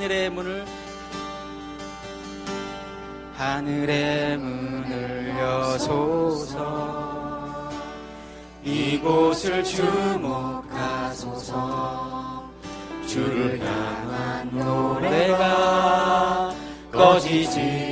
[0.00, 0.64] 하늘의 문을
[3.36, 6.58] 하늘의 문을 여소서.
[8.64, 11.50] 이곳을 주목하소서.
[13.06, 16.54] 주를 향한 노래가
[16.90, 17.89] 꺼지지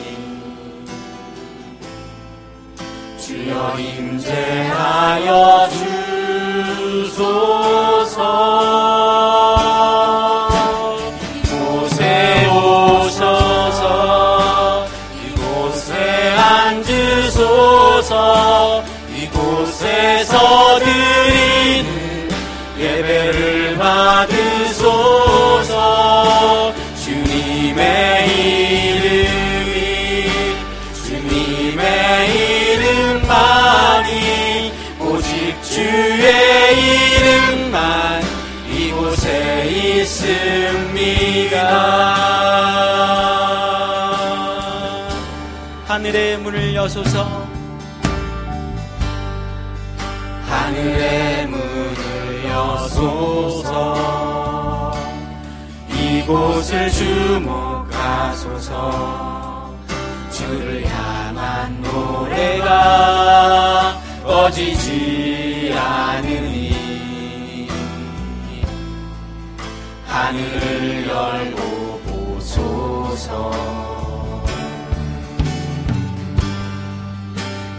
[3.19, 5.69] 주여 임재하여
[7.11, 9.04] 주소서
[31.75, 36.73] 주님의 이름만이 오직 주의
[37.17, 38.23] 이름만
[38.71, 40.25] 이곳에 있습니다.
[45.87, 47.45] 하늘의 문을 여소서.
[50.47, 53.95] 하늘의 문을 여소서.
[55.89, 58.45] 이곳을 주목하소서.
[60.31, 60.84] 주를
[61.65, 67.67] 향한 노래가 꺼지지 않으니.
[70.05, 73.51] 하늘을 열고 보소서.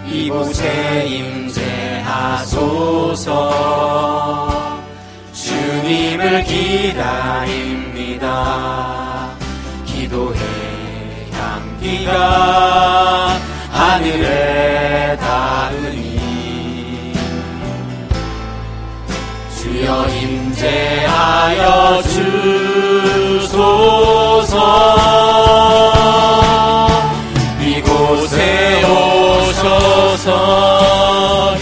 [0.09, 2.57] 이곳에 임재하소서.
[5.33, 8.27] 주님을 기다립니다.
[9.85, 10.37] 기도의
[11.33, 13.46] 향기가
[13.77, 16.17] 하늘에 닿으니.
[19.59, 22.03] 주여 임재하여
[23.43, 23.77] 주소서.
[27.61, 30.33] 이곳에 오셔서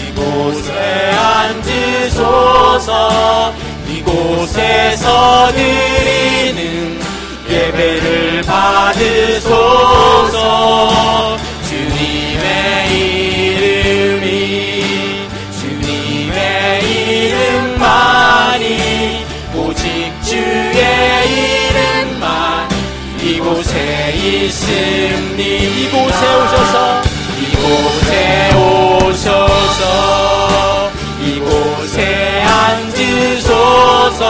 [0.07, 0.71] 이곳에
[1.11, 2.89] 앉으소서.
[3.89, 6.97] 이곳에서 드리는
[7.49, 9.75] 예배를 받으소서
[25.35, 27.01] 있으니 이곳에 오셔서
[27.39, 29.81] 이곳에 오셔서
[31.21, 34.23] 이곳에 앉으소서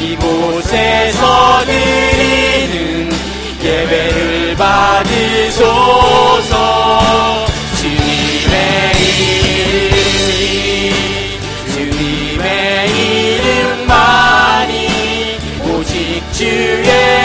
[0.00, 3.10] 이곳에서 드리는
[3.62, 5.64] 예배를 받으소서.
[7.76, 8.54] 주님의
[9.68, 10.92] 이름이
[11.72, 12.46] 주님의
[13.40, 14.72] 이름만이
[15.64, 17.23] 오직 주의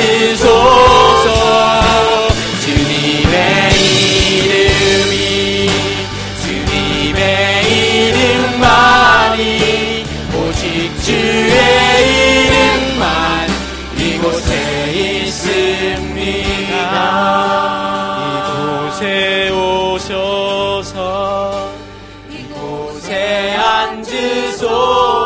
[0.00, 1.28] 받으소서.
[2.60, 3.72] 주님의
[4.32, 5.68] 이름이
[6.42, 7.20] 주님의
[8.08, 9.38] 이름만이
[10.34, 10.64] 오직
[11.04, 11.58] 주의
[12.46, 13.48] 이름만
[13.98, 14.50] 이곳에
[14.92, 15.50] 있습니다.
[18.88, 20.96] 이곳에 오셔서
[22.30, 25.19] 이곳에 앉으소서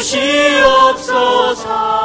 [0.00, 2.03] 주시옵소서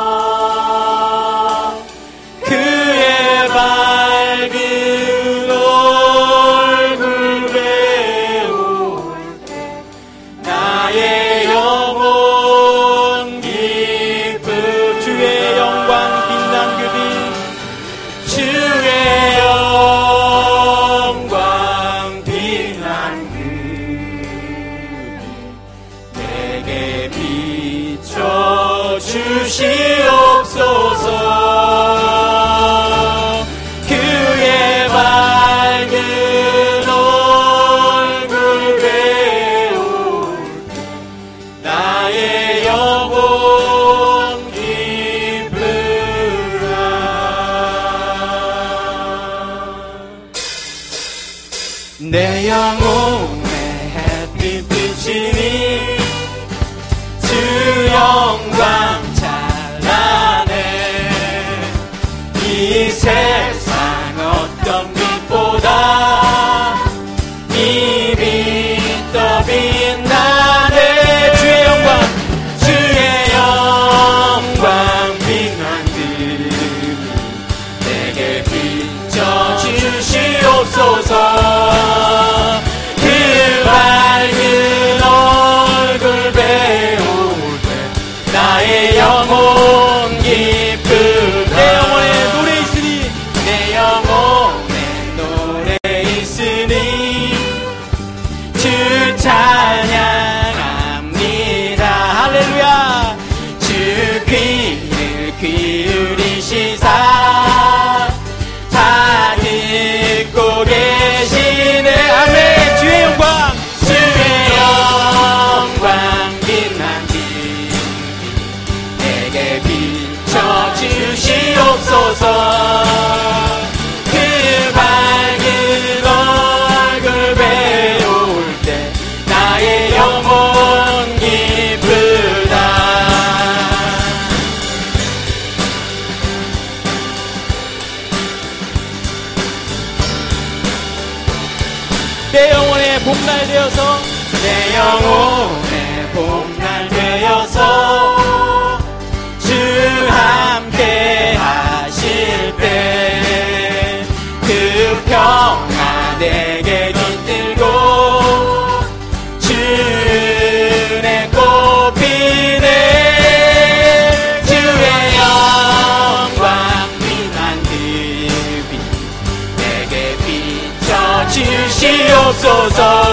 [172.32, 173.09] 주시옵소서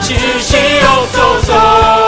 [0.00, 2.07] 비춰 주시옵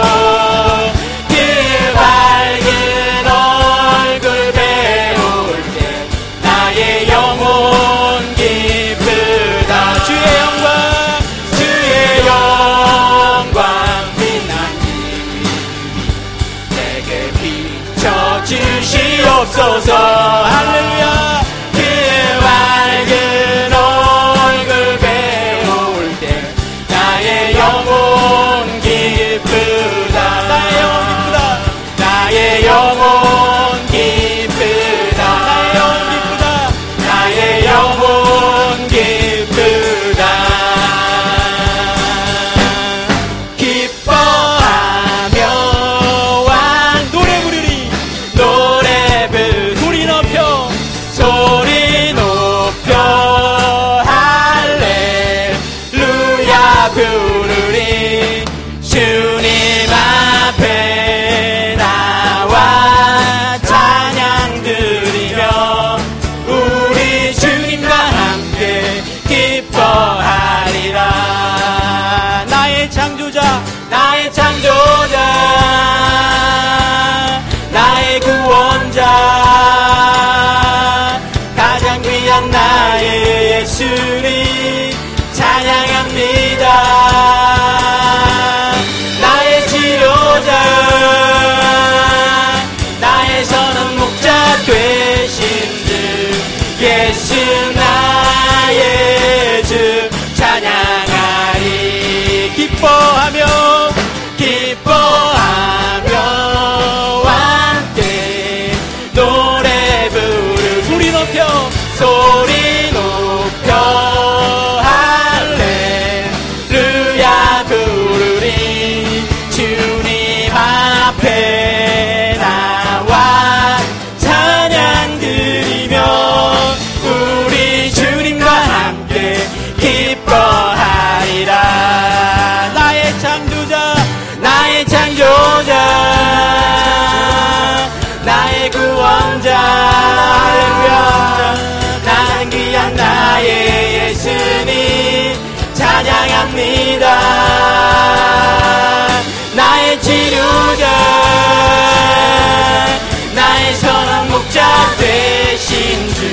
[155.00, 156.24] 되신 주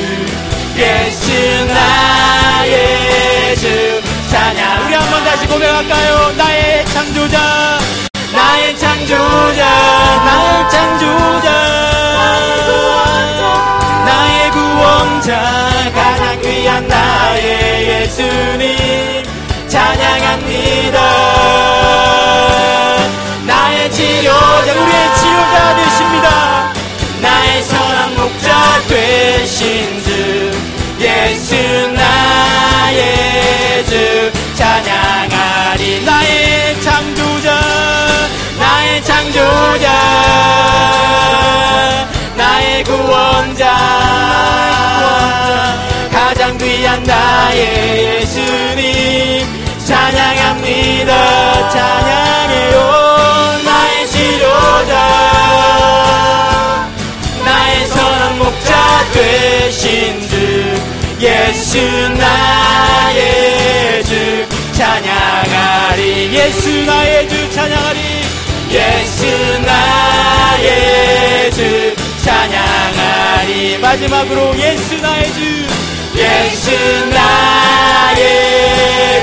[0.78, 1.32] 예수
[1.66, 4.02] 나의 주.
[4.30, 6.34] 찬양 우리 한 번 다시 고백할까요?
[6.38, 7.80] 나의 창조자
[8.34, 9.64] 나의 창조자
[10.26, 11.48] 나의 창조자.
[14.06, 19.24] 나의 구원자 가장 귀한 나의 예수님
[19.68, 21.37] 찬양합니다
[46.78, 49.48] 귀한 나의 예수님
[49.84, 51.70] 찬양합니다.
[51.70, 52.76] 찬양해요
[53.66, 54.94] 나의 치료자.
[57.44, 60.36] 나의 선한 목자 되신 주
[61.20, 61.80] 예수
[62.10, 64.46] 나의 주.
[64.74, 68.00] 찬양하리 예수 나의 주 찬양하리.
[68.70, 69.26] 예수
[69.66, 73.80] 나의 주 찬양하리.
[73.80, 75.87] 마지막으로 예수 나의 주
[76.18, 76.72] 예수
[77.10, 78.22] 나의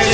[0.04, 0.13] 주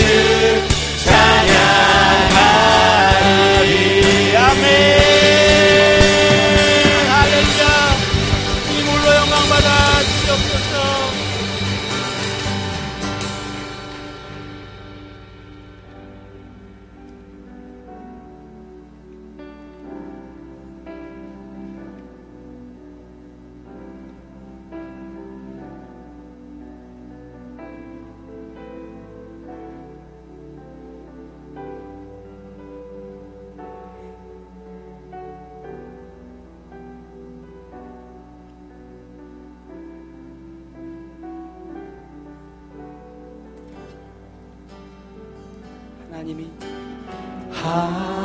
[46.21, 46.51] 하나님이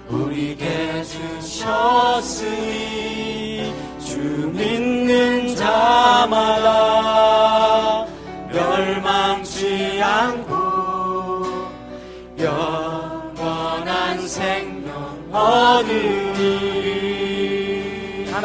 [0.10, 2.52] 우리에게 주셨으니
[3.98, 4.20] 주
[4.54, 6.51] 믿는 자마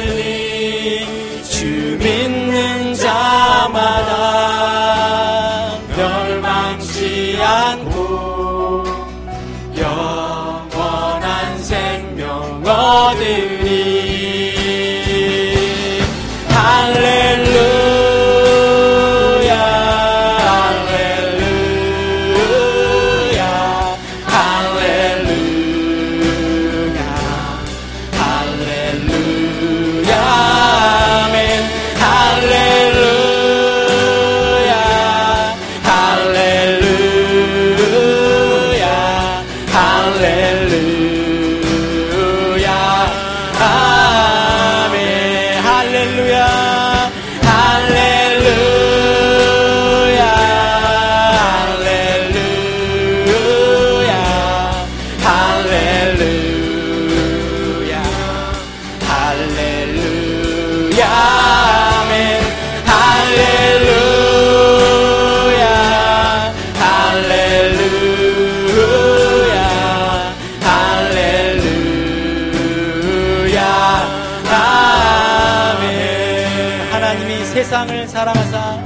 [78.14, 78.78] 사랑하사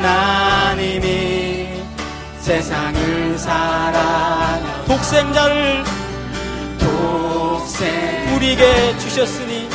[0.00, 1.68] 하나님이
[2.40, 5.84] 세상을 사랑하 독생자를
[6.78, 9.68] 독생 우리에게 주셨으니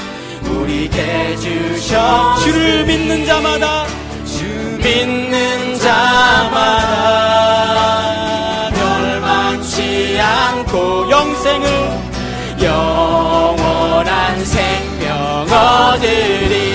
[0.44, 3.86] 우리에게 주셔 주를 믿는 자마다
[4.26, 4.44] 주
[4.84, 6.80] 믿는 자마다
[8.72, 11.70] 멸망치 않고 영생을
[12.60, 16.69] 영원한 생명 얻으리.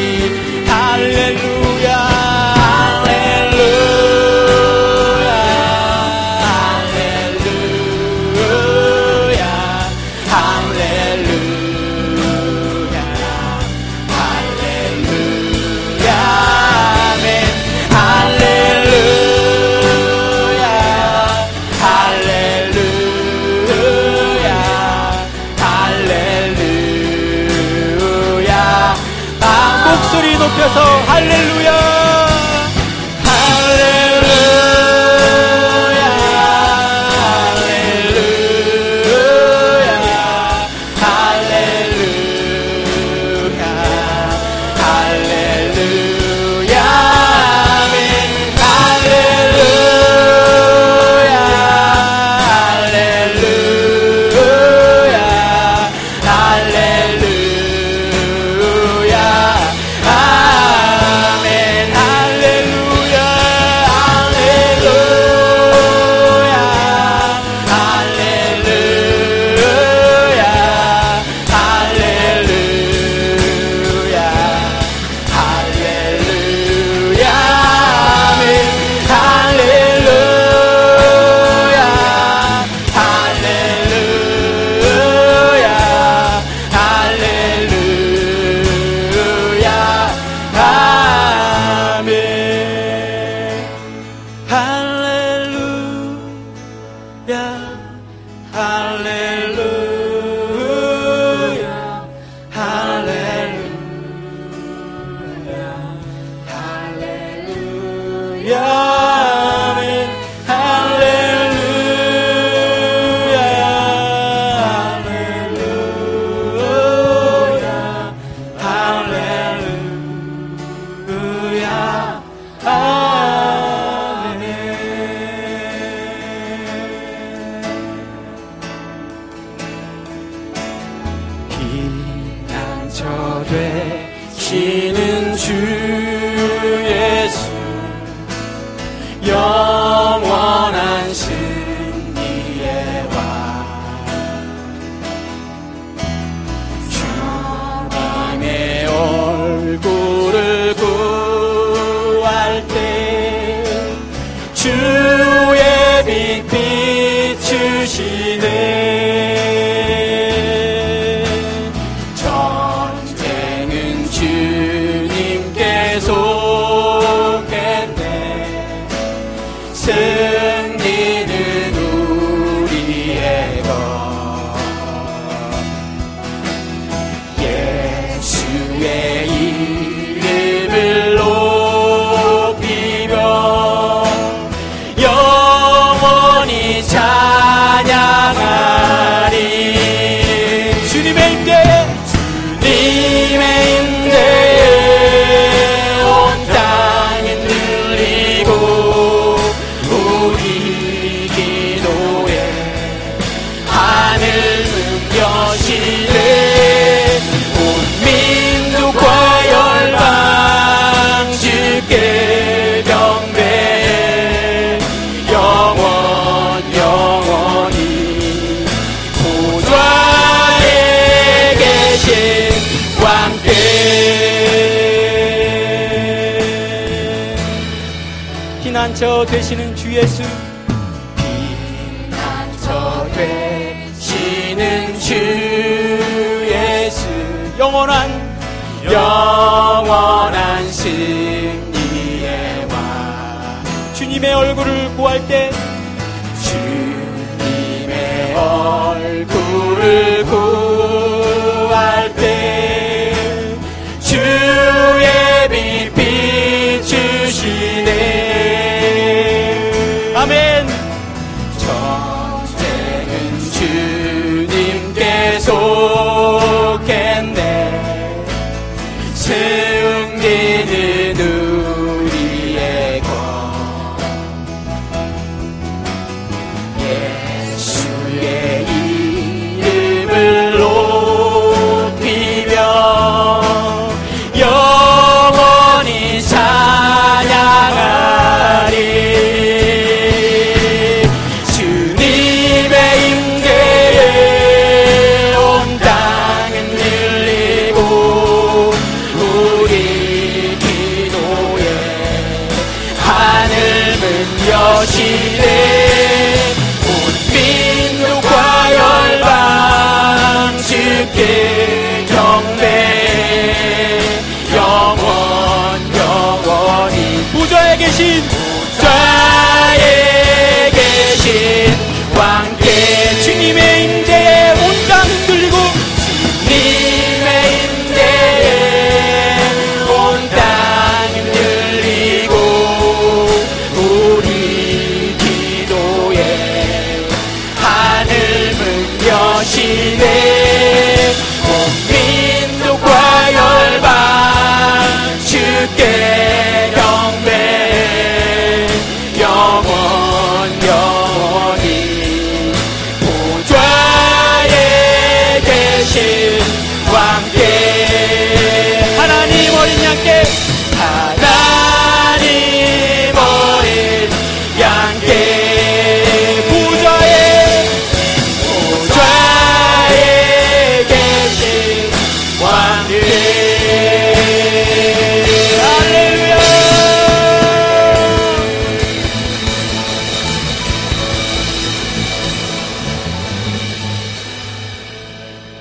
[229.27, 230.23] 되시는 주 예수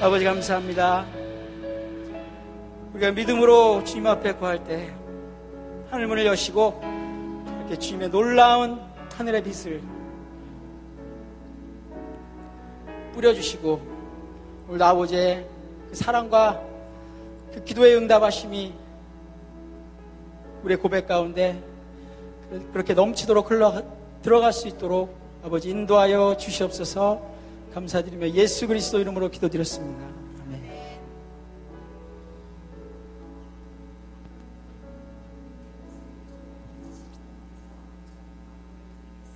[0.04, 1.06] 아버지 감사합니다.
[2.94, 4.94] 우리가 믿음으로 주님 앞에 구할 때
[5.90, 6.82] 하늘 문을 여시고
[7.60, 8.82] 이렇게 주님의 놀라운
[9.14, 9.82] 하늘의 빛을
[13.14, 13.82] 뿌려주시고
[14.68, 15.48] 오늘 아버지의
[15.90, 16.62] 그 사랑과
[17.54, 18.74] 그 기도의 응답하심이
[20.66, 21.64] 우리의 고백 가운데
[22.74, 23.82] 그렇게 넘치도록 흘러
[24.22, 27.33] 들어갈 수 있도록 아버지 인도하여 주시옵소서
[27.74, 30.13] 감사드리며 예수 그리스도 이름으로 기도드렸습니다.